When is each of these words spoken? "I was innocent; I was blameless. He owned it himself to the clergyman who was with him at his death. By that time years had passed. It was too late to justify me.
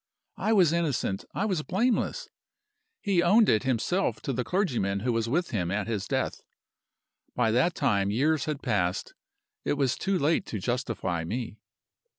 "I 0.37 0.51
was 0.53 0.73
innocent; 0.73 1.25
I 1.35 1.45
was 1.45 1.61
blameless. 1.61 2.27
He 3.01 3.21
owned 3.21 3.47
it 3.49 3.61
himself 3.65 4.19
to 4.23 4.33
the 4.33 4.43
clergyman 4.43 5.01
who 5.01 5.13
was 5.13 5.29
with 5.29 5.51
him 5.51 5.69
at 5.69 5.85
his 5.85 6.07
death. 6.07 6.41
By 7.35 7.51
that 7.51 7.75
time 7.75 8.09
years 8.09 8.45
had 8.45 8.63
passed. 8.63 9.13
It 9.63 9.73
was 9.73 9.95
too 9.95 10.17
late 10.17 10.47
to 10.47 10.57
justify 10.59 11.23
me. 11.23 11.59